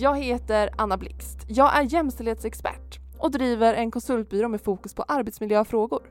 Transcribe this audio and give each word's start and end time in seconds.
Jag 0.00 0.18
heter 0.18 0.70
Anna 0.76 0.96
Blixt. 0.96 1.38
Jag 1.48 1.78
är 1.78 1.82
jämställdhetsexpert 1.82 2.98
och 3.18 3.30
driver 3.30 3.74
en 3.74 3.90
konsultbyrå 3.90 4.48
med 4.48 4.60
fokus 4.60 4.94
på 4.94 5.02
arbetsmiljöfrågor. 5.02 6.02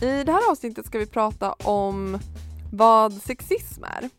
I 0.00 0.24
det 0.24 0.32
här 0.32 0.50
avsnittet 0.50 0.86
ska 0.86 0.98
vi 0.98 1.06
prata 1.06 1.52
om 1.52 2.18
vad 2.72 3.12
sexism 3.12 3.84
är. 3.84 4.10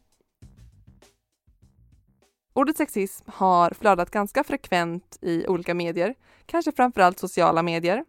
Ordet 2.53 2.77
sexism 2.77 3.31
har 3.31 3.71
flödat 3.71 4.11
ganska 4.11 4.43
frekvent 4.43 5.17
i 5.21 5.47
olika 5.47 5.73
medier, 5.73 6.15
kanske 6.45 6.71
framförallt 6.71 7.19
sociala 7.19 7.63
medier, 7.63 8.05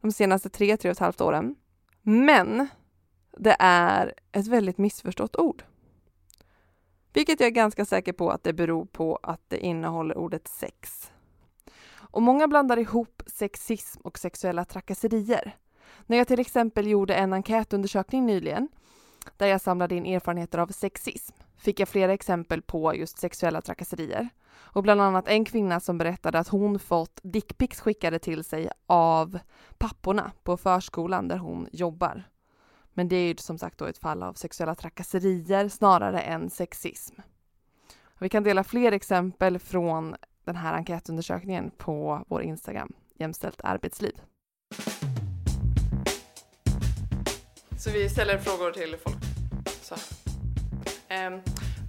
de 0.00 0.12
senaste 0.12 0.48
tre, 0.48 0.76
tre 0.76 0.90
och 0.90 0.96
ett 0.96 0.98
halvt 0.98 1.20
åren. 1.20 1.54
Men 2.02 2.68
det 3.36 3.56
är 3.58 4.14
ett 4.32 4.46
väldigt 4.46 4.78
missförstått 4.78 5.36
ord. 5.36 5.64
Vilket 7.12 7.40
jag 7.40 7.46
är 7.46 7.50
ganska 7.50 7.84
säker 7.84 8.12
på 8.12 8.30
att 8.30 8.44
det 8.44 8.52
beror 8.52 8.84
på 8.84 9.18
att 9.22 9.40
det 9.48 9.58
innehåller 9.58 10.18
ordet 10.18 10.48
sex. 10.48 11.10
Och 11.94 12.22
många 12.22 12.48
blandar 12.48 12.76
ihop 12.76 13.22
sexism 13.26 14.00
och 14.00 14.18
sexuella 14.18 14.64
trakasserier. 14.64 15.56
När 16.06 16.16
jag 16.16 16.28
till 16.28 16.40
exempel 16.40 16.86
gjorde 16.86 17.14
en 17.14 17.32
enkätundersökning 17.32 18.26
nyligen 18.26 18.68
där 19.36 19.46
jag 19.46 19.60
samlade 19.60 19.94
in 19.94 20.06
erfarenheter 20.06 20.58
av 20.58 20.66
sexism 20.66 21.34
fick 21.56 21.80
jag 21.80 21.88
flera 21.88 22.12
exempel 22.12 22.62
på 22.62 22.94
just 22.94 23.18
sexuella 23.18 23.60
trakasserier. 23.60 24.28
Och 24.56 24.82
bland 24.82 25.00
annat 25.00 25.28
en 25.28 25.44
kvinna 25.44 25.80
som 25.80 25.98
berättade 25.98 26.38
att 26.38 26.48
hon 26.48 26.78
fått 26.78 27.20
dickpics 27.22 27.80
skickade 27.80 28.18
till 28.18 28.44
sig 28.44 28.70
av 28.86 29.38
papporna 29.78 30.32
på 30.42 30.56
förskolan 30.56 31.28
där 31.28 31.38
hon 31.38 31.68
jobbar. 31.72 32.24
Men 32.96 33.08
det 33.08 33.16
är 33.16 33.26
ju 33.26 33.36
som 33.36 33.58
sagt 33.58 33.78
då 33.78 33.84
ett 33.84 33.98
fall 33.98 34.22
av 34.22 34.34
sexuella 34.34 34.74
trakasserier 34.74 35.68
snarare 35.68 36.20
än 36.20 36.50
sexism. 36.50 37.14
Vi 38.18 38.28
kan 38.28 38.42
dela 38.42 38.64
fler 38.64 38.92
exempel 38.92 39.58
från 39.58 40.16
den 40.44 40.56
här 40.56 40.74
enkätundersökningen 40.74 41.70
på 41.76 42.24
vår 42.28 42.42
Instagram, 42.42 42.92
Jämställt 43.18 43.60
arbetsliv. 43.64 44.20
Så 47.78 47.90
vi 47.90 48.08
ställer 48.08 48.38
frågor 48.38 48.70
till 48.70 48.96
folk. 49.04 49.16
Så. 49.82 49.94
Um, 49.94 51.40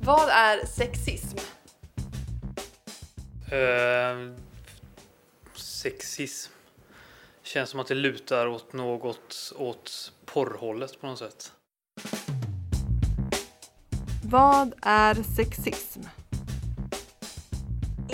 vad 0.04 0.30
är 0.30 0.66
sexism? 0.66 1.38
Uh, 3.54 4.36
sexism. 5.56 6.52
Känns 7.44 7.70
som 7.70 7.80
att 7.80 7.88
det 7.88 7.96
lutar 7.96 8.48
åt 8.48 8.74
något 8.74 9.54
åt 9.56 10.14
porrhållet 10.38 11.02
på 11.02 11.08
något 11.08 11.20
sätt. 11.20 11.52
Vad 14.30 14.74
är 14.82 15.16
sexism? 15.16 16.02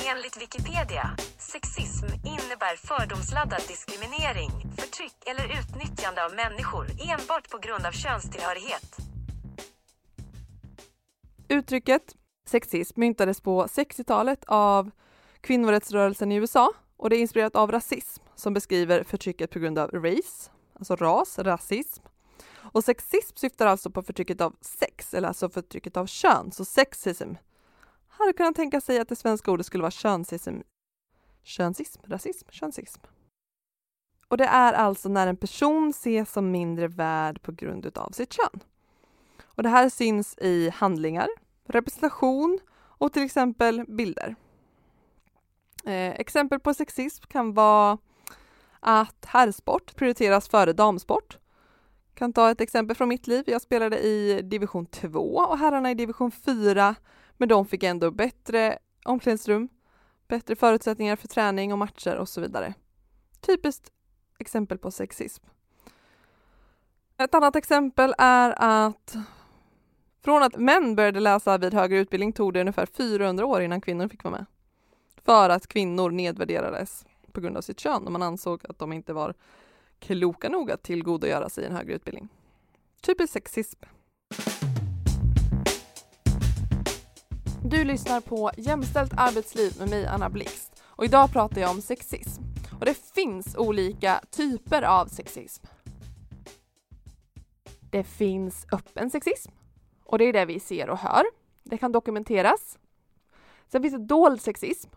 Enligt 0.10 0.42
Wikipedia, 0.42 1.16
sexism 1.38 2.06
innebär 2.06 2.76
fördomsladdad 2.76 3.62
diskriminering, 3.68 4.52
förtryck 4.78 5.16
eller 5.26 5.44
utnyttjande 5.60 6.26
av 6.26 6.32
människor 6.36 6.86
enbart 7.12 7.50
på 7.50 7.58
grund 7.58 7.86
av 7.86 7.92
könstillhörighet. 7.92 8.98
Uttrycket 11.48 12.16
sexism 12.48 13.00
myntades 13.00 13.42
på 13.42 13.66
60-talet 13.66 14.44
av 14.48 14.92
kvinnorättsrörelsen 15.42 16.32
i 16.32 16.36
USA 16.36 16.74
och 16.98 17.10
det 17.10 17.16
är 17.16 17.22
inspirerat 17.22 17.56
av 17.56 17.72
rasism 17.72 18.24
som 18.36 18.54
beskriver 18.54 19.04
förtrycket 19.04 19.52
på 19.52 19.60
grund 19.60 19.80
av 19.80 19.92
race, 19.92 20.52
alltså 20.80 20.96
ras, 20.96 21.40
rasism. 21.40 22.04
Och 22.74 22.84
sexism 22.84 23.36
syftar 23.36 23.66
alltså 23.66 23.90
på 23.90 24.04
förtrycket 24.04 24.42
av 24.42 24.56
sex, 24.62 25.14
eller 25.14 25.28
alltså 25.28 25.50
förtrycket 25.50 25.98
av 25.98 26.06
kön, 26.06 26.52
så 26.52 26.66
sexism. 26.66 27.34
Hade 28.08 28.34
kunnat 28.34 28.56
tänka 28.56 28.82
sig 28.82 29.00
att 29.00 29.10
det 29.10 29.16
svenska 29.16 29.52
ordet 29.52 29.66
skulle 29.66 29.82
vara 29.82 29.92
könsism. 29.92 30.58
Könsism, 31.44 32.02
rasism, 32.08 32.48
könsism. 32.52 33.02
Och 34.28 34.38
det 34.38 34.46
är 34.46 34.74
alltså 34.74 35.10
när 35.10 35.28
en 35.28 35.38
person 35.38 35.90
ses 35.90 36.32
som 36.32 36.52
mindre 36.52 36.88
värd 36.88 37.42
på 37.42 37.52
grund 37.52 37.98
av 37.98 38.12
sitt 38.12 38.34
kön. 38.34 38.64
Och 39.44 39.64
det 39.64 39.70
här 39.70 39.90
syns 39.90 40.38
i 40.38 40.70
handlingar, 40.70 41.28
representation 41.68 42.60
och 42.76 43.14
till 43.14 43.24
exempel 43.24 43.86
bilder. 43.88 44.36
Eh, 45.86 46.12
exempel 46.12 46.60
på 46.60 46.74
sexism 46.74 47.24
kan 47.28 47.54
vara 47.54 47.98
att 48.80 49.26
herrsport 49.26 49.96
prioriteras 49.96 50.48
före 50.48 50.74
damsport. 50.74 51.38
Kan 52.14 52.34
ta 52.34 52.52
ett 52.52 52.62
exempel 52.62 52.96
från 52.96 53.10
mitt 53.10 53.28
liv. 53.28 53.44
Jag 53.48 53.62
spelade 53.62 54.00
i 54.00 54.42
division 54.42 54.86
2 54.86 55.20
och 55.20 55.58
herrarna 55.58 55.92
i 55.92 55.96
division 55.96 56.32
4, 56.32 56.96
men 57.38 57.50
de 57.50 57.66
fick 57.66 57.84
ändå 57.84 58.12
bättre 58.12 58.78
omklädningsrum, 59.06 59.70
bättre 60.28 60.56
förutsättningar 60.56 61.16
för 61.16 61.28
träning 61.28 61.72
och 61.72 61.78
matcher 61.78 62.16
och 62.16 62.30
så 62.30 62.42
vidare. 62.42 62.74
Typiskt 63.42 63.92
exempel 64.40 64.78
på 64.78 64.92
sexism. 64.92 65.46
Ett 67.18 67.36
annat 67.36 67.56
exempel 67.56 68.16
är 68.18 68.56
att 68.58 69.16
från 70.24 70.44
att 70.44 70.58
män 70.58 70.96
började 70.96 71.20
läsa 71.20 71.58
vid 71.58 71.74
högre 71.74 71.98
utbildning 71.98 72.34
tog 72.34 72.54
det 72.54 72.62
ungefär 72.62 72.86
400 72.86 73.46
år 73.46 73.62
innan 73.62 73.82
kvinnor 73.82 74.08
fick 74.08 74.24
vara 74.24 74.32
med. 74.32 74.46
För 75.26 75.50
att 75.50 75.68
kvinnor 75.68 76.12
nedvärderades 76.12 77.06
på 77.32 77.42
grund 77.42 77.58
av 77.58 77.62
sitt 77.62 77.80
kön 77.80 78.06
och 78.06 78.12
man 78.12 78.22
ansåg 78.22 78.66
att 78.70 78.80
de 78.80 78.94
inte 78.94 79.14
var 79.14 79.34
kloka 80.04 80.50
nog 80.50 80.72
att 80.72 80.84
tillgodogöra 80.84 81.50
sig 81.50 81.66
en 81.66 81.76
högre 81.76 81.94
utbildning. 81.94 82.30
Typisk 83.02 83.34
sexism. 83.34 83.80
Du 87.66 87.84
lyssnar 87.84 88.22
på 88.22 88.52
Jämställt 88.58 89.14
arbetsliv 89.18 89.74
med 89.80 89.90
mig 89.90 90.06
Anna 90.06 90.30
Blixt 90.30 90.84
och 90.84 91.06
idag 91.06 91.32
pratar 91.32 91.62
jag 91.62 91.72
om 91.72 91.82
sexism. 91.82 92.44
Och 92.80 92.86
det 92.86 92.98
finns 93.16 93.56
olika 93.56 94.22
typer 94.32 94.82
av 94.82 95.06
sexism. 95.06 95.66
Det 97.92 98.04
finns 98.04 98.66
öppen 98.72 99.10
sexism 99.10 99.52
och 100.04 100.18
det 100.18 100.26
är 100.26 100.34
det 100.34 100.46
vi 100.46 100.60
ser 100.60 100.90
och 100.90 100.98
hör. 100.98 101.24
Det 101.64 101.78
kan 101.78 101.92
dokumenteras. 101.92 102.78
Sen 103.68 103.82
finns 103.82 103.94
det 103.94 104.06
dold 104.06 104.42
sexism 104.42 104.90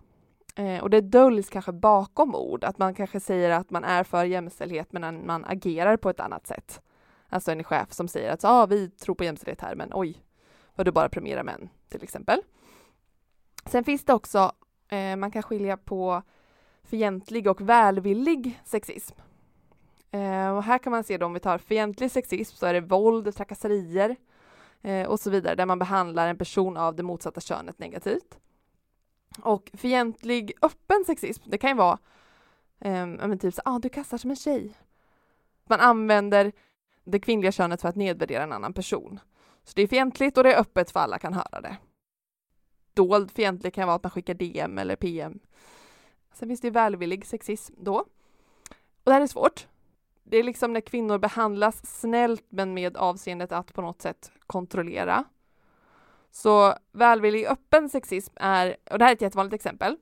Eh, 0.57 0.83
och 0.83 0.91
det 0.91 1.01
döljs 1.01 1.49
kanske 1.49 1.73
bakom 1.73 2.35
ord, 2.35 2.65
att 2.65 2.79
man 2.79 2.95
kanske 2.95 3.21
säger 3.21 3.51
att 3.51 3.71
man 3.71 3.85
är 3.85 4.05
för 4.05 4.25
jämställdhet 4.25 4.93
men 4.93 5.27
man 5.27 5.45
agerar 5.45 5.97
på 5.97 6.11
ett 6.11 6.21
annat 6.21 6.47
sätt. 6.47 6.81
Alltså 7.29 7.53
en 7.53 7.65
chef 7.65 7.93
som 7.93 8.09
säger 8.09 8.33
att 8.33 8.45
ah, 8.45 8.67
vi 8.67 8.91
tror 8.91 9.15
på 9.15 9.25
jämställdhet 9.25 9.61
här 9.61 9.75
men 9.75 9.91
oj, 9.95 10.23
vad 10.75 10.87
du 10.87 10.93
bara 10.93 11.09
premierar 11.09 11.43
män 11.43 11.69
till 11.89 12.03
exempel. 12.03 12.41
Sen 13.67 13.85
finns 13.85 14.05
det 14.05 14.15
också, 14.15 14.53
eh, 14.89 15.17
man 15.17 15.31
kan 15.31 15.43
skilja 15.43 15.77
på 15.77 16.23
fientlig 16.83 17.47
och 17.47 17.61
välvillig 17.61 18.61
sexism. 18.65 19.15
Eh, 20.11 20.57
och 20.57 20.63
här 20.63 20.79
kan 20.79 20.91
man 20.91 21.05
se 21.05 21.19
då 21.19 21.27
om 21.27 21.33
vi 21.33 21.41
tar 21.41 21.59
fientlig 21.59 22.11
sexism 22.11 22.57
så 22.57 22.67
är 22.67 22.75
det 22.75 22.81
våld, 22.81 23.35
trakasserier 23.35 24.17
eh, 24.83 25.07
och 25.07 25.21
så 25.21 25.31
vidare 25.31 25.55
där 25.55 25.67
man 25.67 25.79
behandlar 25.79 26.29
en 26.29 26.39
person 26.39 26.77
av 26.77 26.97
det 26.97 27.03
motsatta 27.03 27.41
könet 27.41 27.79
negativt. 27.79 28.39
Och 29.43 29.71
fientlig 29.75 30.53
öppen 30.63 31.05
sexism, 31.07 31.51
det 31.51 31.59
kan 31.59 31.71
ju 31.71 31.77
vara 31.77 31.99
um, 32.79 33.39
typ 33.39 33.55
så 33.55 33.63
ah, 33.65 33.79
du 33.79 33.89
kastar 33.89 34.19
som 34.19 34.31
en 34.31 34.37
tjej. 34.37 34.75
Man 35.65 35.81
använder 35.81 36.53
det 37.05 37.21
kvinnliga 37.21 37.53
könet 37.53 37.81
för 37.81 37.89
att 37.89 37.97
nedvärdera 37.97 38.43
en 38.43 38.53
annan 38.53 38.73
person. 38.73 39.21
Så 39.65 39.73
det 39.77 39.83
är 39.83 39.87
fientligt 39.87 40.39
och 40.39 40.45
det 40.45 40.53
är 40.53 40.61
öppet 40.61 40.91
för 40.91 41.01
alla 41.01 41.19
kan 41.19 41.35
höra 41.35 41.61
det. 41.61 41.77
Dold 42.95 43.31
fientlig 43.31 43.75
kan 43.75 43.87
vara 43.87 43.97
att 43.97 44.03
man 44.03 44.11
skickar 44.11 44.35
DM 44.35 44.79
eller 44.79 44.97
PM. 44.97 45.41
Sen 46.33 46.49
finns 46.49 46.61
det 46.61 46.71
välvillig 46.71 47.27
sexism 47.27 47.75
då. 47.79 47.95
Och 47.95 48.07
det 49.05 49.13
här 49.13 49.21
är 49.21 49.27
svårt. 49.27 49.67
Det 50.25 50.37
är 50.37 50.43
liksom 50.43 50.73
när 50.73 50.81
kvinnor 50.81 51.19
behandlas 51.19 52.01
snällt 52.01 52.45
men 52.49 52.75
med 52.75 52.97
avseendet 52.97 53.53
att 53.53 53.75
på 53.75 53.83
något 53.83 54.03
sätt 54.03 54.33
kontrollera. 54.47 55.25
Så 56.37 56.75
välvillig 56.93 57.47
öppen 57.47 57.89
sexism 57.89 58.35
är, 58.37 58.77
och 58.91 58.99
det 58.99 59.05
här 59.05 59.13
är 59.13 59.17
ett 59.17 59.23
jättevanligt 59.23 59.55
exempel, 59.55 59.97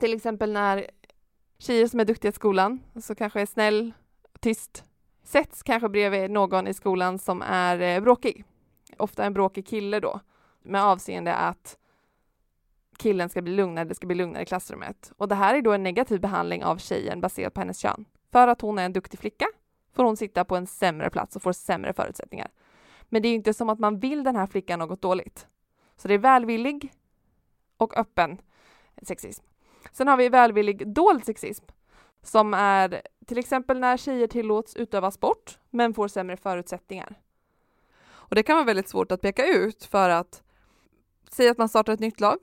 till 0.00 0.14
exempel 0.14 0.52
när 0.52 0.86
tjejer 1.58 1.86
som 1.86 2.00
är 2.00 2.04
duktiga 2.04 2.28
i 2.28 2.32
skolan, 2.32 2.80
så 3.02 3.14
kanske 3.14 3.40
är 3.40 3.46
snäll, 3.46 3.92
tyst, 4.40 4.84
sätts 5.22 5.62
kanske 5.62 5.88
bredvid 5.88 6.30
någon 6.30 6.68
i 6.68 6.74
skolan 6.74 7.18
som 7.18 7.42
är 7.42 7.80
eh, 7.80 8.00
bråkig. 8.00 8.44
Ofta 8.96 9.24
en 9.24 9.32
bråkig 9.32 9.66
kille 9.66 10.00
då, 10.00 10.20
med 10.62 10.84
avseende 10.84 11.34
att 11.34 11.78
killen 12.98 13.28
ska 13.28 13.42
bli 13.42 13.52
lugnare, 13.52 13.84
det 13.84 13.94
ska 13.94 14.06
bli 14.06 14.16
lugnare 14.16 14.42
i 14.42 14.46
klassrummet. 14.46 15.12
Och 15.16 15.28
det 15.28 15.34
här 15.34 15.54
är 15.54 15.62
då 15.62 15.72
en 15.72 15.82
negativ 15.82 16.20
behandling 16.20 16.64
av 16.64 16.76
tjejen 16.76 17.20
baserat 17.20 17.54
på 17.54 17.60
hennes 17.60 17.78
kön. 17.78 18.04
För 18.32 18.48
att 18.48 18.60
hon 18.60 18.78
är 18.78 18.84
en 18.84 18.92
duktig 18.92 19.20
flicka 19.20 19.46
får 19.92 20.04
hon 20.04 20.16
sitta 20.16 20.44
på 20.44 20.56
en 20.56 20.66
sämre 20.66 21.10
plats 21.10 21.36
och 21.36 21.42
får 21.42 21.52
sämre 21.52 21.92
förutsättningar. 21.92 22.50
Men 23.10 23.22
det 23.22 23.28
är 23.28 23.34
inte 23.34 23.54
som 23.54 23.68
att 23.68 23.78
man 23.78 23.98
vill 23.98 24.24
den 24.24 24.36
här 24.36 24.46
flickan 24.46 24.78
något 24.78 25.02
dåligt. 25.02 25.46
Så 25.96 26.08
det 26.08 26.14
är 26.14 26.18
välvillig 26.18 26.92
och 27.76 27.96
öppen 27.96 28.40
sexism. 29.02 29.44
Sen 29.92 30.08
har 30.08 30.16
vi 30.16 30.28
välvillig 30.28 30.94
dold 30.94 31.24
sexism 31.24 31.64
som 32.22 32.54
är 32.54 33.02
till 33.26 33.38
exempel 33.38 33.80
när 33.80 33.96
tjejer 33.96 34.26
tillåts 34.26 34.76
utöva 34.76 35.10
sport 35.10 35.58
men 35.70 35.94
får 35.94 36.08
sämre 36.08 36.36
förutsättningar. 36.36 37.20
Och 38.10 38.34
det 38.34 38.42
kan 38.42 38.56
vara 38.56 38.66
väldigt 38.66 38.88
svårt 38.88 39.12
att 39.12 39.20
peka 39.20 39.46
ut 39.46 39.84
för 39.84 40.10
att 40.10 40.42
säga 41.30 41.50
att 41.50 41.58
man 41.58 41.68
startar 41.68 41.92
ett 41.92 42.00
nytt 42.00 42.20
lag. 42.20 42.38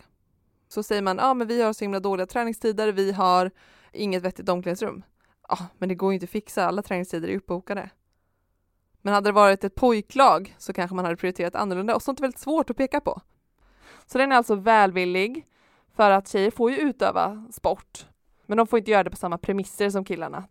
Så 0.67 0.83
säger 0.83 1.01
man, 1.01 1.17
ja 1.17 1.29
ah, 1.29 1.33
men 1.33 1.47
vi 1.47 1.61
har 1.61 1.73
så 1.73 1.83
himla 1.83 1.99
dåliga 1.99 2.27
träningstider, 2.27 2.91
vi 2.91 3.11
har 3.11 3.51
inget 3.93 4.23
vettigt 4.23 4.49
omklädningsrum. 4.49 5.03
Ja, 5.49 5.55
ah, 5.59 5.65
men 5.77 5.89
det 5.89 5.95
går 5.95 6.11
ju 6.11 6.13
inte 6.13 6.23
att 6.23 6.29
fixa, 6.29 6.65
alla 6.65 6.81
träningstider 6.81 7.29
är 7.29 7.37
uppbokade. 7.37 7.89
Men 9.01 9.13
hade 9.13 9.29
det 9.29 9.33
varit 9.33 9.63
ett 9.63 9.75
pojklag 9.75 10.55
så 10.57 10.73
kanske 10.73 10.95
man 10.95 11.05
hade 11.05 11.17
prioriterat 11.17 11.55
annorlunda 11.55 11.95
och 11.95 12.01
sånt 12.01 12.19
är 12.19 12.21
väldigt 12.21 12.39
svårt 12.39 12.69
att 12.69 12.77
peka 12.77 13.01
på. 13.01 13.21
Så 14.05 14.17
den 14.17 14.31
är 14.31 14.35
alltså 14.35 14.55
välvillig 14.55 15.45
för 15.95 16.11
att 16.11 16.27
tjejer 16.27 16.51
får 16.51 16.71
ju 16.71 16.77
utöva 16.77 17.45
sport, 17.51 18.05
men 18.45 18.57
de 18.57 18.67
får 18.67 18.79
inte 18.79 18.91
göra 18.91 19.03
det 19.03 19.09
på 19.09 19.17
samma 19.17 19.37
premisser 19.37 19.89
som 19.89 20.05
killarna. 20.05 20.43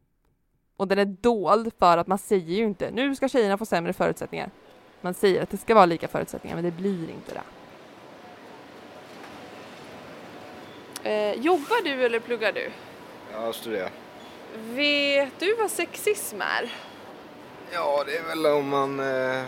Och 0.77 0.89
den 0.89 0.99
är 0.99 1.05
dold 1.05 1.73
för 1.79 1.99
att 1.99 2.07
man 2.07 2.19
säger 2.19 2.57
ju 2.57 2.65
inte 2.65 2.91
nu 2.91 3.15
ska 3.15 3.29
tjejerna 3.29 3.59
få 3.59 3.67
sämre 3.67 3.93
förutsättningar. 3.93 4.51
Man 5.01 5.15
säger 5.15 5.43
att 5.43 5.51
det 5.51 5.57
ska 5.57 5.75
vara 5.75 5.87
lika 5.87 6.09
förutsättningar, 6.09 6.57
men 6.57 6.65
det 6.65 6.71
blir 6.71 7.11
inte 7.11 7.33
det. 7.35 7.43
Eh, 11.11 11.41
jobbar 11.41 11.85
du 11.85 12.07
eller 12.07 12.21
pluggar 12.21 12.53
du? 12.53 12.71
Jag 13.33 13.55
studerar. 13.55 13.91
Vet 14.57 15.41
du 15.41 15.55
vad 15.55 15.71
sexism 15.71 16.41
är? 16.41 16.73
Ja, 17.73 18.05
det 18.07 18.17
är 18.17 18.23
väl 18.23 18.47
om 18.47 18.69
man 18.69 19.01
eh, 19.01 19.45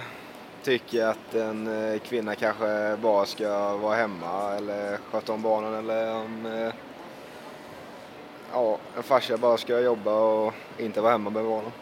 tycker 0.62 1.06
att 1.06 1.34
en 1.34 1.92
eh, 1.92 1.98
kvinna 1.98 2.34
kanske 2.34 2.96
bara 3.02 3.26
ska 3.26 3.76
vara 3.76 3.96
hemma 3.96 4.54
eller 4.56 4.96
sköta 5.10 5.32
om 5.32 5.42
barnen 5.42 5.74
eller 5.74 6.14
om 6.14 6.46
eh, 6.46 6.74
ja, 8.52 8.78
en 8.96 9.02
farsa 9.02 9.36
bara 9.36 9.56
ska 9.56 9.80
jobba 9.80 10.12
och 10.12 10.54
inte 10.78 11.00
vara 11.00 11.12
hemma 11.12 11.30
med 11.30 11.44
barnen. 11.44 11.72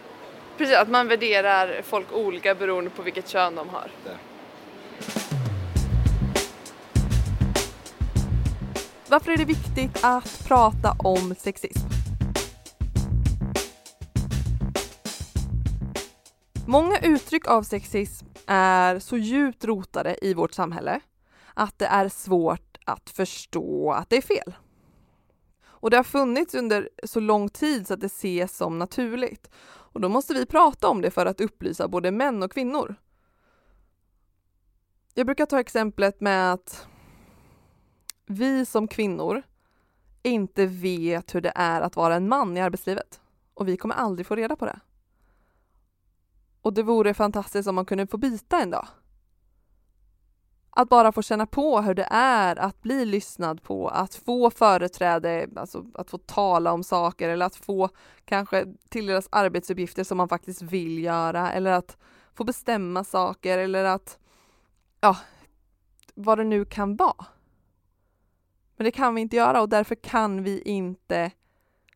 Precis, 0.59 0.77
att 0.77 0.88
man 0.88 1.09
värderar 1.09 1.83
folk 1.85 2.12
olika 2.12 2.55
beroende 2.55 2.91
på 2.91 3.03
vilket 3.03 3.29
kön 3.29 3.55
de 3.55 3.69
har. 3.69 3.91
Det. 4.05 4.17
Varför 9.09 9.33
är 9.33 9.37
det 9.37 9.44
viktigt 9.44 9.99
att 10.03 10.44
prata 10.49 10.97
om 10.99 11.35
sexism? 11.35 11.95
Många 16.68 16.98
uttryck 16.98 17.48
av 17.48 17.62
sexism 17.62 18.26
är 18.46 18.98
så 18.98 19.16
djupt 19.16 19.64
rotade 19.64 20.16
i 20.22 20.34
vårt 20.34 20.52
samhälle 20.52 21.00
att 21.54 21.78
det 21.78 21.86
är 21.86 22.08
svårt 22.08 22.78
att 22.84 23.10
förstå 23.10 23.92
att 23.92 24.10
det 24.10 24.16
är 24.16 24.22
fel. 24.22 24.54
Och 25.64 25.90
det 25.90 25.96
har 25.96 26.04
funnits 26.04 26.54
under 26.54 26.88
så 27.04 27.20
lång 27.20 27.48
tid 27.48 27.86
så 27.86 27.94
att 27.94 28.00
det 28.00 28.06
ses 28.06 28.56
som 28.56 28.78
naturligt. 28.78 29.50
Och 29.66 30.00
då 30.00 30.08
måste 30.08 30.34
vi 30.34 30.46
prata 30.46 30.88
om 30.88 31.02
det 31.02 31.10
för 31.10 31.26
att 31.26 31.40
upplysa 31.40 31.88
både 31.88 32.10
män 32.10 32.42
och 32.42 32.52
kvinnor. 32.52 32.94
Jag 35.14 35.26
brukar 35.26 35.46
ta 35.46 35.60
exemplet 35.60 36.20
med 36.20 36.52
att 36.52 36.86
vi 38.26 38.66
som 38.66 38.88
kvinnor 38.88 39.42
inte 40.22 40.66
vet 40.66 41.34
hur 41.34 41.40
det 41.40 41.52
är 41.54 41.80
att 41.80 41.96
vara 41.96 42.14
en 42.14 42.28
man 42.28 42.56
i 42.56 42.60
arbetslivet. 42.60 43.20
Och 43.54 43.68
vi 43.68 43.76
kommer 43.76 43.94
aldrig 43.94 44.26
få 44.26 44.36
reda 44.36 44.56
på 44.56 44.66
det. 44.66 44.80
Och 46.66 46.72
det 46.72 46.82
vore 46.82 47.14
fantastiskt 47.14 47.68
om 47.68 47.74
man 47.74 47.86
kunde 47.86 48.06
få 48.06 48.16
byta 48.16 48.60
en 48.60 48.70
dag. 48.70 48.88
Att 50.70 50.88
bara 50.88 51.12
få 51.12 51.22
känna 51.22 51.46
på 51.46 51.80
hur 51.80 51.94
det 51.94 52.08
är 52.10 52.56
att 52.58 52.82
bli 52.82 53.04
lyssnad 53.04 53.62
på, 53.62 53.88
att 53.88 54.14
få 54.14 54.50
företräde, 54.50 55.48
alltså 55.56 55.84
att 55.94 56.10
få 56.10 56.18
tala 56.18 56.72
om 56.72 56.82
saker 56.84 57.28
eller 57.28 57.46
att 57.46 57.56
få 57.56 57.88
kanske 58.24 58.66
tilldelas 58.88 59.28
arbetsuppgifter 59.32 60.04
som 60.04 60.16
man 60.16 60.28
faktiskt 60.28 60.62
vill 60.62 61.04
göra 61.04 61.52
eller 61.52 61.72
att 61.72 61.96
få 62.34 62.44
bestämma 62.44 63.04
saker 63.04 63.58
eller 63.58 63.84
att, 63.84 64.18
ja, 65.00 65.16
vad 66.14 66.38
det 66.38 66.44
nu 66.44 66.64
kan 66.64 66.96
vara. 66.96 67.26
Men 68.76 68.84
det 68.84 68.90
kan 68.90 69.14
vi 69.14 69.20
inte 69.20 69.36
göra 69.36 69.62
och 69.62 69.68
därför 69.68 69.94
kan 69.94 70.42
vi 70.42 70.62
inte 70.62 71.30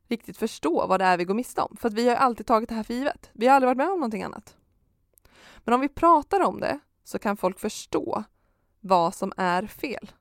riktigt 0.08 0.37
förstå 0.37 0.87
vad 0.87 1.00
det 1.00 1.05
är 1.05 1.17
vi 1.19 1.25
går 1.25 1.34
miste 1.34 1.62
om. 1.62 1.76
För 1.76 1.88
att 1.88 1.94
vi 1.94 2.08
har 2.08 2.17
alltid 2.17 2.46
tagit 2.46 2.69
det 2.69 2.75
här 2.75 2.82
för 2.82 2.94
givet. 2.94 3.31
Vi 3.32 3.46
har 3.46 3.55
aldrig 3.55 3.69
varit 3.69 3.76
med 3.76 3.88
om 3.88 3.99
någonting 3.99 4.22
annat. 4.22 4.56
Men 5.65 5.75
om 5.75 5.81
vi 5.81 5.89
pratar 5.89 6.41
om 6.41 6.61
det 6.61 6.81
så 7.05 7.19
kan 7.19 7.37
folk 7.37 7.59
förstå 7.59 8.25
vad 8.81 9.15
som 9.15 9.33
är 9.37 9.67
fel. 9.67 10.12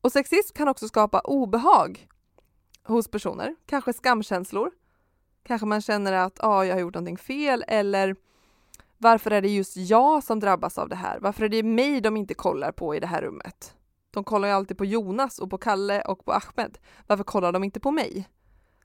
Och 0.00 0.12
sexism 0.12 0.54
kan 0.54 0.68
också 0.68 0.88
skapa 0.88 1.20
obehag 1.20 2.08
hos 2.82 3.08
personer, 3.08 3.56
kanske 3.66 3.92
skamkänslor. 3.92 4.70
Kanske 5.42 5.66
man 5.66 5.80
känner 5.80 6.12
att 6.12 6.44
ah, 6.44 6.64
jag 6.64 6.74
har 6.74 6.80
gjort 6.80 6.94
någonting 6.94 7.18
fel 7.18 7.64
eller 7.68 8.16
varför 8.98 9.30
är 9.30 9.42
det 9.42 9.48
just 9.48 9.76
jag 9.76 10.24
som 10.24 10.40
drabbas 10.40 10.78
av 10.78 10.88
det 10.88 10.96
här? 10.96 11.18
Varför 11.20 11.44
är 11.44 11.48
det 11.48 11.62
mig 11.62 12.00
de 12.00 12.16
inte 12.16 12.34
kollar 12.34 12.72
på 12.72 12.94
i 12.94 13.00
det 13.00 13.06
här 13.06 13.22
rummet? 13.22 13.76
De 14.10 14.24
kollar 14.24 14.48
ju 14.48 14.54
alltid 14.54 14.78
på 14.78 14.84
Jonas 14.84 15.38
och 15.38 15.50
på 15.50 15.58
Kalle 15.58 16.02
och 16.02 16.24
på 16.24 16.32
Ahmed. 16.32 16.78
Varför 17.06 17.24
kollar 17.24 17.52
de 17.52 17.64
inte 17.64 17.80
på 17.80 17.90
mig? 17.90 18.28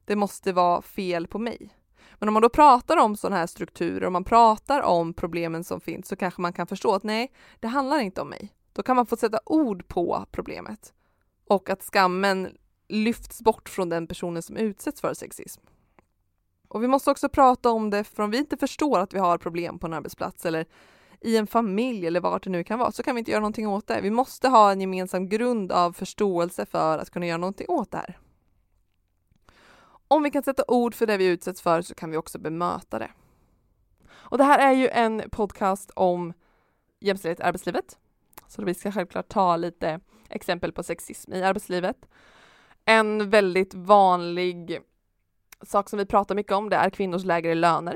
Det 0.05 0.15
måste 0.15 0.53
vara 0.53 0.81
fel 0.81 1.27
på 1.27 1.39
mig. 1.39 1.78
Men 2.19 2.29
om 2.29 2.33
man 2.33 2.41
då 2.41 2.49
pratar 2.49 2.97
om 2.97 3.15
sådana 3.15 3.35
här 3.35 3.47
strukturer 3.47 4.05
och 4.05 4.11
man 4.11 4.23
pratar 4.23 4.81
om 4.81 5.13
problemen 5.13 5.63
som 5.63 5.81
finns 5.81 6.07
så 6.07 6.15
kanske 6.15 6.41
man 6.41 6.53
kan 6.53 6.67
förstå 6.67 6.95
att 6.95 7.03
nej, 7.03 7.31
det 7.59 7.67
handlar 7.67 7.99
inte 7.99 8.21
om 8.21 8.29
mig. 8.29 8.53
Då 8.73 8.83
kan 8.83 8.95
man 8.95 9.05
få 9.05 9.15
sätta 9.15 9.39
ord 9.45 9.87
på 9.87 10.25
problemet 10.31 10.93
och 11.47 11.69
att 11.69 11.83
skammen 11.83 12.57
lyfts 12.87 13.41
bort 13.41 13.69
från 13.69 13.89
den 13.89 14.07
personen 14.07 14.43
som 14.43 14.57
utsätts 14.57 15.01
för 15.01 15.13
sexism. 15.13 15.61
Och 16.67 16.83
vi 16.83 16.87
måste 16.87 17.11
också 17.11 17.29
prata 17.29 17.69
om 17.69 17.89
det, 17.89 18.03
för 18.03 18.23
om 18.23 18.31
vi 18.31 18.37
inte 18.37 18.57
förstår 18.57 18.99
att 18.99 19.13
vi 19.13 19.19
har 19.19 19.37
problem 19.37 19.79
på 19.79 19.87
en 19.87 19.93
arbetsplats 19.93 20.45
eller 20.45 20.65
i 21.21 21.37
en 21.37 21.47
familj 21.47 22.07
eller 22.07 22.19
vart 22.19 22.43
det 22.43 22.49
nu 22.49 22.63
kan 22.63 22.79
vara, 22.79 22.91
så 22.91 23.03
kan 23.03 23.15
vi 23.15 23.19
inte 23.19 23.31
göra 23.31 23.41
någonting 23.41 23.67
åt 23.67 23.87
det. 23.87 24.01
Vi 24.01 24.11
måste 24.11 24.47
ha 24.47 24.71
en 24.71 24.81
gemensam 24.81 25.29
grund 25.29 25.71
av 25.71 25.93
förståelse 25.93 26.65
för 26.65 26.97
att 26.97 27.09
kunna 27.09 27.25
göra 27.25 27.37
någonting 27.37 27.67
åt 27.69 27.91
det 27.91 27.97
här. 27.97 28.17
Om 30.11 30.23
vi 30.23 30.31
kan 30.31 30.43
sätta 30.43 30.63
ord 30.67 30.95
för 30.95 31.05
det 31.05 31.17
vi 31.17 31.25
utsätts 31.25 31.61
för 31.61 31.81
så 31.81 31.95
kan 31.95 32.11
vi 32.11 32.17
också 32.17 32.39
bemöta 32.39 32.99
det. 32.99 33.11
Och 34.11 34.37
det 34.37 34.43
här 34.43 34.59
är 34.59 34.73
ju 34.73 34.87
en 34.87 35.23
podcast 35.31 35.91
om 35.95 36.33
jämställdhet 36.99 37.39
i 37.39 37.43
arbetslivet. 37.43 37.97
Så 38.47 38.65
vi 38.65 38.73
ska 38.73 38.91
självklart 38.91 39.29
ta 39.29 39.57
lite 39.57 39.99
exempel 40.29 40.71
på 40.71 40.83
sexism 40.83 41.33
i 41.33 41.43
arbetslivet. 41.43 42.09
En 42.85 43.29
väldigt 43.29 43.73
vanlig 43.73 44.79
sak 45.61 45.89
som 45.89 45.99
vi 45.99 46.05
pratar 46.05 46.35
mycket 46.35 46.53
om 46.53 46.69
det 46.69 46.75
är 46.75 46.89
kvinnors 46.89 47.23
lägre 47.23 47.55
löner. 47.55 47.95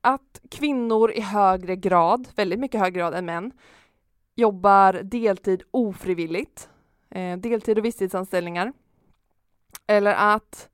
Att 0.00 0.40
kvinnor 0.50 1.12
i 1.12 1.20
högre 1.20 1.76
grad, 1.76 2.28
väldigt 2.34 2.58
mycket 2.58 2.80
högre 2.80 3.00
grad 3.00 3.14
än 3.14 3.26
män, 3.26 3.52
jobbar 4.34 4.92
deltid 4.92 5.62
ofrivilligt, 5.70 6.68
eh, 7.10 7.38
deltid 7.38 7.78
och 7.78 7.84
visstidsanställningar 7.84 8.72
eller 9.86 10.14
att 10.14 10.68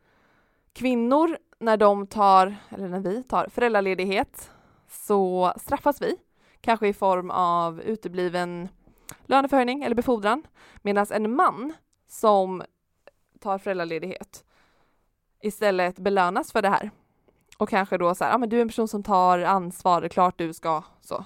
kvinnor, 0.73 1.39
när 1.59 1.77
de 1.77 2.07
tar, 2.07 2.57
eller 2.71 2.89
när 2.89 3.01
vi 3.01 3.23
tar 3.23 3.49
föräldraledighet, 3.49 4.51
så 4.89 5.53
straffas 5.57 6.03
vi. 6.03 6.17
Kanske 6.61 6.89
i 6.89 6.93
form 6.93 7.31
av 7.31 7.81
utebliven 7.81 8.69
löneförhöjning 9.25 9.83
eller 9.83 9.97
befordran. 9.97 10.43
Medan 10.83 11.07
en 11.11 11.37
man 11.37 11.73
som 12.09 12.63
tar 13.41 13.59
föräldraledighet 13.59 14.45
istället 15.43 15.99
belönas 15.99 16.53
för 16.53 16.63
det 16.63 16.69
här. 16.69 16.91
Och 17.59 17.69
kanske 17.69 17.99
då 17.99 18.15
så 18.15 18.25
här, 18.25 18.31
ja 18.31 18.35
ah, 18.35 18.39
men 18.39 18.49
du 18.49 18.57
är 18.57 18.63
en 18.63 18.69
person 18.69 18.89
som 18.89 19.03
tar 19.03 19.39
ansvar, 19.39 20.01
det 20.01 20.07
är 20.07 20.09
klart 20.09 20.39
du 20.39 20.53
ska 20.53 20.83
så. 21.01 21.25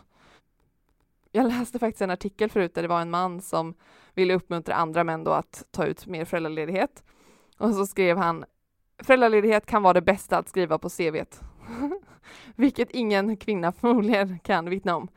Jag 1.30 1.48
läste 1.48 1.78
faktiskt 1.78 2.02
en 2.02 2.10
artikel 2.10 2.50
förut 2.50 2.74
där 2.74 2.82
det 2.82 2.88
var 2.88 3.00
en 3.00 3.10
man 3.10 3.40
som 3.40 3.74
ville 4.14 4.34
uppmuntra 4.34 4.74
andra 4.74 5.04
män 5.04 5.24
då 5.24 5.30
att 5.30 5.64
ta 5.70 5.84
ut 5.84 6.06
mer 6.06 6.24
föräldraledighet. 6.24 7.04
Och 7.58 7.74
så 7.74 7.86
skrev 7.86 8.18
han 8.18 8.44
Föräldraledighet 9.02 9.66
kan 9.66 9.82
vara 9.82 9.92
det 9.92 10.02
bästa 10.02 10.38
att 10.38 10.48
skriva 10.48 10.78
på 10.78 10.88
CVt. 10.88 11.40
Vilket 12.56 12.90
ingen 12.90 13.36
kvinna 13.36 13.72
förmodligen 13.72 14.38
kan 14.38 14.70
vittna 14.70 14.96
om. 14.96 15.08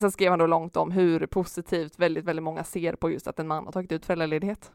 Sen 0.00 0.12
skrev 0.12 0.30
han 0.30 0.38
då 0.38 0.46
långt 0.46 0.76
om 0.76 0.90
hur 0.90 1.26
positivt 1.26 1.98
väldigt, 1.98 2.24
väldigt 2.24 2.42
många 2.42 2.64
ser 2.64 2.92
på 2.92 3.10
just 3.10 3.26
att 3.26 3.38
en 3.38 3.48
man 3.48 3.64
har 3.64 3.72
tagit 3.72 3.92
ut 3.92 4.06
föräldraledighet. 4.06 4.72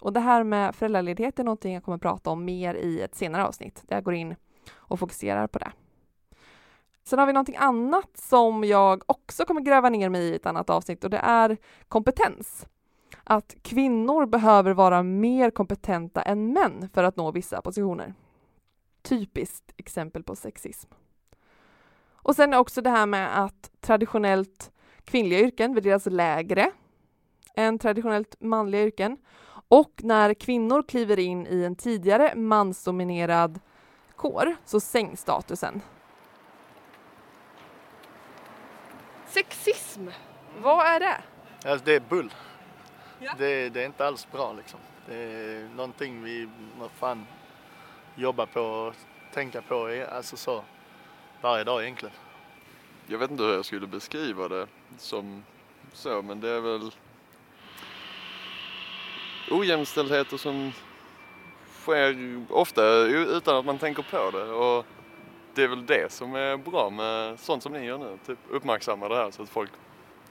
Och 0.00 0.12
det 0.12 0.20
här 0.20 0.44
med 0.44 0.74
föräldraledighet 0.74 1.38
är 1.38 1.44
någonting 1.44 1.74
jag 1.74 1.84
kommer 1.84 1.98
prata 1.98 2.30
om 2.30 2.44
mer 2.44 2.74
i 2.74 3.00
ett 3.00 3.14
senare 3.14 3.46
avsnitt, 3.46 3.82
där 3.86 3.96
jag 3.96 4.04
går 4.04 4.14
in 4.14 4.36
och 4.74 4.98
fokuserar 4.98 5.46
på 5.46 5.58
det. 5.58 5.72
Sen 7.04 7.18
har 7.18 7.26
vi 7.26 7.32
någonting 7.32 7.56
annat 7.56 8.16
som 8.16 8.64
jag 8.64 9.02
också 9.06 9.44
kommer 9.44 9.60
gräva 9.60 9.88
ner 9.88 10.08
mig 10.08 10.22
i 10.22 10.34
ett 10.34 10.46
annat 10.46 10.70
avsnitt 10.70 11.04
och 11.04 11.10
det 11.10 11.18
är 11.18 11.56
kompetens 11.88 12.66
att 13.26 13.56
kvinnor 13.62 14.26
behöver 14.26 14.74
vara 14.74 15.02
mer 15.02 15.50
kompetenta 15.50 16.22
än 16.22 16.52
män 16.52 16.88
för 16.92 17.04
att 17.04 17.16
nå 17.16 17.30
vissa 17.30 17.62
positioner. 17.62 18.14
Typiskt 19.02 19.72
exempel 19.76 20.22
på 20.22 20.36
sexism. 20.36 20.90
Och 22.12 22.36
sen 22.36 22.54
också 22.54 22.82
det 22.82 22.90
här 22.90 23.06
med 23.06 23.44
att 23.44 23.70
traditionellt 23.80 24.70
kvinnliga 25.04 25.40
yrken 25.40 25.74
värderas 25.74 26.06
lägre 26.06 26.70
än 27.54 27.78
traditionellt 27.78 28.36
manliga 28.40 28.82
yrken. 28.82 29.18
Och 29.68 29.92
när 30.02 30.34
kvinnor 30.34 30.82
kliver 30.82 31.18
in 31.18 31.46
i 31.46 31.64
en 31.64 31.76
tidigare 31.76 32.34
mansdominerad 32.34 33.60
kår 34.16 34.56
så 34.64 34.80
sänks 34.80 35.20
statusen. 35.20 35.80
Sexism, 39.26 40.08
vad 40.62 40.86
är 40.86 41.00
det? 41.00 41.16
Alltså 41.64 41.84
det 41.84 41.94
är 41.94 42.00
bull. 42.00 42.30
Ja. 43.18 43.32
Det, 43.38 43.68
det 43.68 43.82
är 43.82 43.86
inte 43.86 44.06
alls 44.06 44.28
bra 44.32 44.52
liksom. 44.52 44.80
Det 45.06 45.14
är 45.14 45.68
någonting 45.76 46.22
vi 46.22 46.48
vad 46.78 46.90
fan 46.90 47.26
jobbar 48.14 48.46
på 48.46 48.60
och 48.60 48.94
tänka 49.32 49.62
på, 49.62 50.04
alltså 50.12 50.36
så, 50.36 50.64
varje 51.40 51.64
dag 51.64 51.82
egentligen. 51.82 52.14
Jag 53.06 53.18
vet 53.18 53.30
inte 53.30 53.42
hur 53.42 53.54
jag 53.54 53.64
skulle 53.64 53.86
beskriva 53.86 54.48
det 54.48 54.66
som 54.98 55.44
så, 55.92 56.22
men 56.22 56.40
det 56.40 56.48
är 56.48 56.60
väl 56.60 56.92
ojämställdheter 59.50 60.36
som 60.36 60.72
sker 61.82 62.16
ofta 62.50 62.82
utan 63.06 63.56
att 63.56 63.64
man 63.64 63.78
tänker 63.78 64.02
på 64.02 64.30
det. 64.30 64.44
Och 64.44 64.86
det 65.54 65.62
är 65.62 65.68
väl 65.68 65.86
det 65.86 66.12
som 66.12 66.34
är 66.34 66.56
bra 66.56 66.90
med 66.90 67.40
sånt 67.40 67.62
som 67.62 67.72
ni 67.72 67.84
gör 67.84 67.98
nu. 67.98 68.18
Typ 68.26 68.38
uppmärksamma 68.50 69.08
det 69.08 69.16
här 69.16 69.30
så 69.30 69.42
att 69.42 69.48
folk 69.48 69.70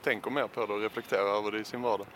tänker 0.03 0.31
mer 0.31 0.47
på 0.47 0.65
det 0.65 0.73
och 0.73 0.81
reflekterar 0.81 1.37
över 1.37 1.51
det 1.51 1.59
i 1.59 1.63
sin 1.63 1.81
vardag. 1.81 2.07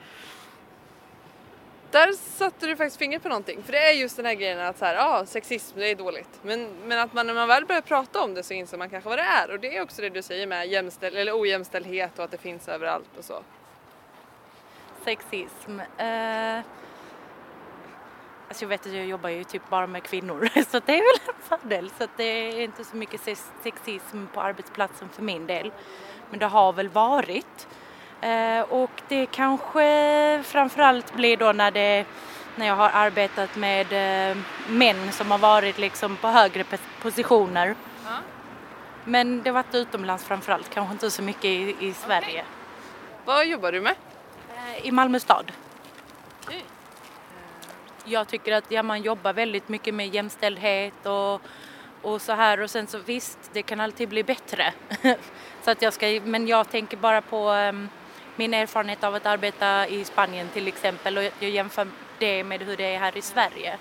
Där 1.92 2.14
satte 2.14 2.68
du 2.68 2.76
faktiskt 2.76 2.98
fingret 2.98 3.24
på 3.24 3.30
någonting. 3.30 3.64
För 3.64 3.72
det 3.72 3.90
är 3.90 3.94
just 3.94 4.18
den 4.18 4.26
här 4.26 4.34
grejen 4.34 4.60
att 4.60 4.78
så 4.78 4.86
här, 4.86 4.96
ah, 5.00 5.26
sexism 5.26 5.80
det 5.80 5.92
är 5.92 5.96
dåligt. 5.96 6.40
Men, 6.42 6.70
men 6.86 7.00
att 7.00 7.14
man 7.14 7.28
när 7.28 7.34
man 7.34 7.48
väl 7.48 7.66
börjar 7.66 7.82
prata 7.82 8.22
om 8.22 8.34
det 8.34 8.44
så 8.44 8.54
inser 8.54 8.78
man 8.78 8.90
kanske 8.90 9.10
vad 9.10 9.18
det 9.18 9.24
är. 9.24 9.52
Och 9.52 9.60
det 9.60 9.78
är 9.78 9.82
också 9.82 10.02
det 10.02 10.10
du 10.10 10.22
säger 10.22 10.48
med 10.48 10.68
jämställ 10.68 11.16
eller 11.16 11.42
ojämställdhet 11.42 12.20
och 12.20 12.26
att 12.26 12.32
det 12.32 12.38
finns 12.38 12.68
överallt 12.68 13.10
och 13.18 13.24
så. 13.24 13.44
Sexism. 15.06 15.80
Uh... 15.80 16.60
alltså 18.48 18.64
jag 18.64 18.68
vet 18.68 18.86
att 18.86 18.94
jag 18.94 19.06
jobbar 19.06 19.30
ju 19.30 19.44
typ 19.44 19.70
bara 19.70 19.88
med 19.88 20.04
kvinnor 20.04 20.50
så 20.72 20.80
det 20.86 20.94
är 20.94 21.18
väl 21.18 21.36
en 21.36 21.60
fördel. 21.60 21.92
Så 21.98 22.04
att 22.04 22.18
det 22.18 22.24
är 22.24 22.62
inte 22.62 22.84
så 22.84 22.96
mycket 22.96 23.22
sexism 23.64 24.26
på 24.34 24.42
arbetsplatsen 24.42 25.10
för 25.10 25.22
min 25.22 25.48
del. 25.48 25.72
Men 26.30 26.40
det 26.40 26.46
har 26.46 26.74
väl 26.74 26.90
varit. 26.90 27.68
Eh, 28.22 28.62
och 28.62 28.92
det 29.08 29.26
kanske 29.26 30.44
framförallt 30.46 31.14
blir 31.14 31.38
då 31.38 31.52
när, 31.52 31.72
det, 31.72 32.06
när 32.56 32.68
jag 32.68 32.76
har 32.76 32.90
arbetat 32.94 33.56
med 33.56 33.86
eh, 34.32 34.38
män 34.68 35.12
som 35.12 35.32
har 35.32 35.38
varit 35.38 35.78
liksom 35.78 36.16
på 36.18 36.28
högre 36.28 36.64
pos- 36.64 37.02
positioner. 37.02 37.76
Ja. 38.06 38.12
Men 39.06 39.44
det 39.44 39.50
har 39.50 39.54
varit 39.54 39.76
utomlands 39.76 40.24
framförallt, 40.26 40.70
kanske 40.70 40.92
inte 40.94 41.12
så 41.12 41.22
mycket 41.22 41.46
i, 41.46 41.76
i 41.80 41.94
Sverige. 41.94 42.46
Vad 43.26 43.48
jobbar 43.48 43.72
du 43.72 43.82
med? 43.82 43.96
Eh, 44.56 44.88
I 44.88 44.92
Malmö 44.92 45.20
stad. 45.20 45.52
Jag 48.04 48.28
tycker 48.28 48.54
att 48.54 48.72
ja, 48.72 48.84
man 48.84 49.02
jobbar 49.02 49.34
väldigt 49.34 49.70
mycket 49.70 49.94
med 49.94 50.16
jämställdhet 50.16 51.06
och, 51.06 51.42
och 52.02 52.22
så 52.22 52.34
här 52.34 52.62
och 52.62 52.70
sen 52.70 52.88
så 52.88 52.98
visst, 52.98 53.40
det 53.54 53.62
kan 53.62 53.80
alltid 53.80 54.10
bli 54.10 54.24
bättre. 54.24 54.74
så 55.62 55.72
att 55.72 55.82
jag 55.82 55.94
ska, 55.94 56.22
men 56.24 56.48
jag 56.48 56.70
tänker 56.70 56.98
bara 56.98 57.22
på 57.22 57.50
ehm, 57.50 57.90
min 58.40 58.54
erfarenhet 58.54 59.04
av 59.04 59.16
att 59.16 59.26
arbeta 59.26 59.88
i 59.88 60.06
Spanien 60.06 60.50
till 60.50 60.68
exempel 60.68 61.18
och 61.18 61.24
jag, 61.24 61.50
jämför 61.50 61.88
det 62.20 62.44
med 62.44 62.62
hur 62.62 62.78
det 62.78 62.96
är 62.96 63.00
här 63.00 63.18
i 63.18 63.22
Sverige. 63.22 63.78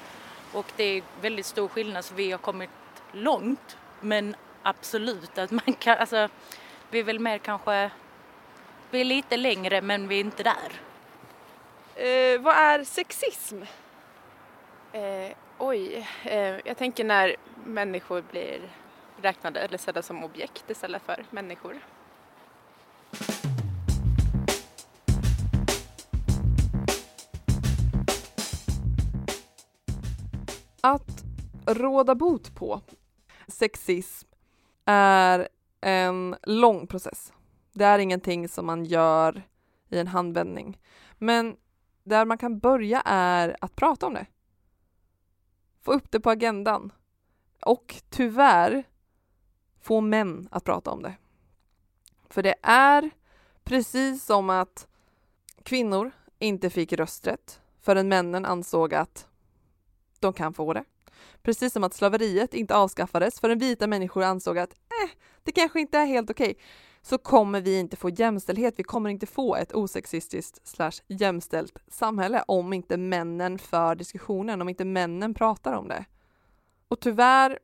Och 0.52 0.66
det 0.76 0.84
är 0.84 1.02
väldigt 1.20 1.46
stor 1.46 1.68
skillnad 1.68 2.04
så 2.04 2.14
vi 2.14 2.30
har 2.30 2.38
kommit 2.38 2.70
långt 3.12 3.76
men 4.00 4.36
absolut 4.62 5.38
att 5.38 5.50
man 5.50 5.74
kan, 5.78 5.98
alltså 5.98 6.28
vi 6.90 6.98
är 6.98 7.04
väl 7.04 7.18
mer 7.18 7.38
kanske, 7.38 7.90
vi 8.90 9.00
är 9.00 9.04
lite 9.04 9.36
längre 9.36 9.82
men 9.82 10.08
vi 10.08 10.16
är 10.16 10.20
inte 10.20 10.42
där. 10.42 10.70
Eh, 11.94 12.40
vad 12.40 12.56
är 12.56 12.84
sexism? 12.84 13.62
Eh, 14.92 15.32
oj, 15.58 16.08
eh, 16.24 16.56
jag 16.64 16.76
tänker 16.76 17.04
när 17.04 17.36
människor 17.64 18.22
blir 18.30 18.60
räknade 19.22 19.60
eller 19.60 19.78
sedda 19.78 20.02
som 20.02 20.24
objekt 20.24 20.70
istället 20.70 21.02
för 21.02 21.24
människor. 21.30 21.76
Att 30.88 31.25
råda 31.66 32.14
bot 32.14 32.54
på 32.54 32.80
sexism 33.49 34.28
är 34.85 35.49
en 35.80 36.37
lång 36.42 36.87
process. 36.87 37.33
Det 37.73 37.85
är 37.85 37.99
ingenting 37.99 38.49
som 38.49 38.66
man 38.66 38.85
gör 38.85 39.42
i 39.88 39.99
en 39.99 40.07
handvändning. 40.07 40.80
Men 41.18 41.57
där 42.02 42.25
man 42.25 42.38
kan 42.38 42.59
börja 42.59 43.00
är 43.04 43.57
att 43.61 43.76
prata 43.76 44.07
om 44.07 44.14
det. 44.14 44.26
Få 45.83 45.92
upp 45.92 46.11
det 46.11 46.21
på 46.21 46.30
agendan. 46.30 46.92
Och 47.64 47.95
tyvärr 48.09 48.85
få 49.80 50.00
män 50.00 50.49
att 50.50 50.64
prata 50.64 50.90
om 50.90 51.02
det. 51.02 51.14
För 52.28 52.42
det 52.42 52.54
är 52.62 53.11
precis 53.64 54.25
som 54.25 54.50
att 54.50 54.88
kvinnor 55.62 56.11
inte 56.38 56.71
fick 56.71 56.92
rösträtt 56.92 57.61
förrän 57.80 58.09
männen 58.09 58.45
ansåg 58.45 58.95
att 58.95 59.27
de 60.20 60.32
kan 60.32 60.54
få 60.54 60.72
det. 60.72 60.84
Precis 61.42 61.72
som 61.72 61.84
att 61.84 61.94
slaveriet 61.94 62.54
inte 62.54 62.76
avskaffades 62.76 63.40
förrän 63.40 63.58
vita 63.58 63.87
människor 63.87 64.22
ansåg 64.22 64.58
att 64.58 64.72
eh, 64.72 65.10
det 65.42 65.52
kanske 65.52 65.80
inte 65.80 65.98
är 65.98 66.06
helt 66.06 66.30
okej. 66.30 66.58
Så 67.02 67.18
kommer 67.18 67.60
vi 67.60 67.78
inte 67.78 67.96
få 67.96 68.08
jämställdhet. 68.08 68.75
Vi 68.76 68.82
kommer 68.82 69.10
inte 69.10 69.26
få 69.26 69.56
ett 69.56 69.72
osexistiskt 69.72 70.66
slash 70.66 70.92
jämställt 71.06 71.78
samhälle 71.88 72.44
om 72.48 72.72
inte 72.72 72.96
männen 72.96 73.58
för 73.58 73.94
diskussionen, 73.94 74.62
om 74.62 74.68
inte 74.68 74.84
männen 74.84 75.34
pratar 75.34 75.72
om 75.72 75.88
det. 75.88 76.04
Och 76.88 77.00
tyvärr 77.00 77.58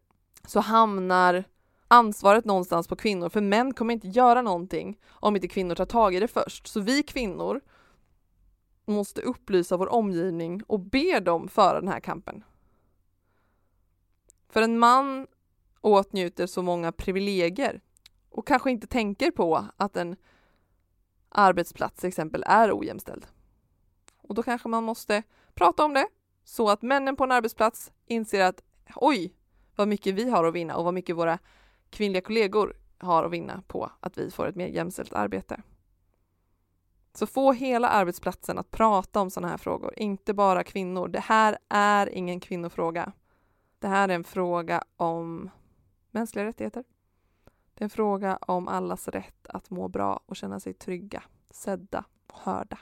så 0.47 0.61
hamnar 0.61 1.45
ansvaret 1.89 2.45
någonstans 2.45 2.89
på 2.89 2.97
kvinnor, 2.97 3.29
för 3.29 3.41
män 3.41 3.75
kommer 3.75 3.95
inte 3.95 4.09
göra 4.09 4.43
någonting 4.43 4.99
om 5.09 5.37
inte 5.37 5.49
kvinnor 5.49 5.75
tar 5.75 5.85
tag 5.85 6.15
i 6.15 6.21
det 6.21 6.29
först. 6.29 6.67
Så 6.67 6.81
vi 6.81 7.03
kvinnor 7.03 7.61
måste 8.85 9.21
upplysa 9.21 9.77
vår 9.77 9.93
omgivning 9.93 10.63
och 10.67 10.81
be 10.81 11.21
dem 11.21 11.49
föra 11.49 11.81
den 11.81 11.89
här 11.89 12.01
kampen. 12.01 12.45
För 14.49 14.63
en 14.63 14.79
man 14.79 15.27
åtnjuter 15.81 16.47
så 16.47 16.63
många 16.63 16.93
privilegier 16.93 17.81
och 18.31 18.47
kanske 18.47 18.71
inte 18.71 18.87
tänker 18.87 19.31
på 19.31 19.67
att 19.77 19.97
en 19.97 20.17
arbetsplats 21.29 22.01
till 22.01 22.09
exempel 22.09 22.45
är 22.47 22.79
ojämställd. 22.79 23.27
Och 24.17 24.35
då 24.35 24.43
kanske 24.43 24.69
man 24.69 24.85
måste 24.85 25.23
prata 25.55 25.85
om 25.85 25.95
det 25.95 26.07
så 26.45 26.69
att 26.69 26.83
männen 26.83 27.17
på 27.17 27.25
en 27.25 27.33
arbetsplats 27.33 27.93
inser 28.07 28.45
att 28.45 28.63
oj, 28.97 29.35
vad 29.77 29.89
mycket 29.89 30.15
vi 30.15 30.31
har 30.31 30.45
att 30.45 30.55
vinna 30.55 30.77
och 30.77 30.85
vad 30.85 30.95
mycket 30.95 31.17
våra 31.17 31.39
kvinnliga 31.91 32.23
kollegor 32.23 32.77
har 32.99 33.25
att 33.25 33.33
vinna 33.33 33.63
på 33.67 33.91
att 34.01 34.19
vi 34.19 34.31
får 34.31 34.47
ett 34.49 34.57
mer 34.57 34.69
jämställt 34.69 35.13
arbete. 35.13 35.63
Så 37.15 37.27
få 37.27 37.53
hela 37.53 37.89
arbetsplatsen 37.89 38.59
att 38.59 38.71
prata 38.71 39.21
om 39.21 39.31
sådana 39.31 39.49
här 39.49 39.57
frågor, 39.59 39.95
inte 39.97 40.35
bara 40.35 40.65
kvinnor. 40.65 41.09
Det 41.09 41.21
här 41.21 41.59
är 41.69 42.09
ingen 42.09 42.41
kvinnofråga. 42.41 43.13
Det 43.79 43.89
här 43.89 44.09
är 44.09 44.15
en 44.15 44.25
fråga 44.25 44.85
om 44.97 45.51
mänskliga 46.11 46.45
rättigheter. 46.45 46.85
Det 47.75 47.83
är 47.83 47.85
en 47.85 47.91
fråga 47.91 48.37
om 48.37 48.69
allas 48.69 49.09
rätt 49.09 49.47
att 49.47 49.71
må 49.71 49.89
bra 49.89 50.21
och 50.27 50.37
känna 50.37 50.61
sig 50.61 50.75
trygga, 50.75 51.23
sedda 51.51 52.05
och 52.27 52.39
hörda. 52.39 52.79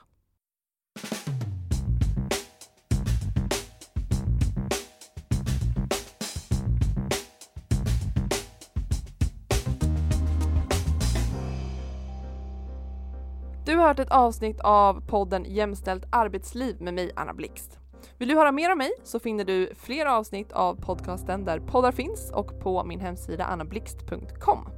Hört 13.93 13.99
ett 13.99 14.13
avsnitt 14.13 14.61
av 14.61 15.01
podden 15.01 15.45
Jämställt 15.49 16.05
arbetsliv 16.11 16.81
med 16.81 16.95
mig, 16.95 17.11
Anna 17.17 17.35
Blixt. 17.35 17.79
Vill 18.19 18.29
du 18.29 18.35
höra 18.35 18.53
mer 18.53 18.73
om 18.73 18.79
mig 18.79 18.91
så 19.05 19.21
finner 19.21 19.45
du 19.45 19.75
fler 19.75 20.07
avsnitt 20.07 20.53
av 20.53 20.75
podcasten 20.75 21.45
där 21.45 21.61
poddar 21.61 21.93
finns 21.93 22.31
och 22.31 22.61
på 22.61 22.85
min 22.85 23.01
hemsida 23.01 23.45
annablixt.com. 23.45 24.69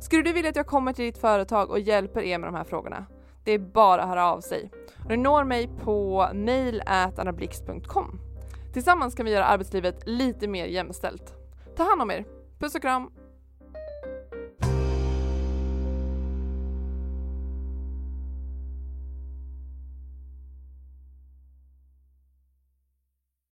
Skulle 0.00 0.22
du 0.22 0.32
vilja 0.32 0.50
att 0.50 0.56
jag 0.56 0.66
kommer 0.66 0.92
till 0.92 1.04
ditt 1.04 1.18
företag 1.18 1.70
och 1.70 1.80
hjälper 1.80 2.20
er 2.20 2.38
med 2.38 2.48
de 2.48 2.54
här 2.54 2.64
frågorna? 2.64 3.06
Det 3.44 3.52
är 3.52 3.58
bara 3.58 4.02
att 4.02 4.08
höra 4.08 4.32
av 4.32 4.40
sig. 4.40 4.70
Du 5.08 5.16
når 5.16 5.44
mig 5.44 5.68
på 5.82 6.28
mail 6.34 6.82
annablixt.com. 6.86 8.20
Tillsammans 8.72 9.14
kan 9.14 9.26
vi 9.26 9.32
göra 9.32 9.44
arbetslivet 9.44 10.02
lite 10.06 10.48
mer 10.48 10.66
jämställt. 10.66 11.34
Ta 11.76 11.82
hand 11.82 12.02
om 12.02 12.10
er. 12.10 12.24
Puss 12.58 12.74
och 12.74 12.82
kram! 12.82 13.10